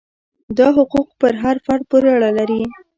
[0.57, 2.61] دا حقوق پر هر فرد پورې اړه لري.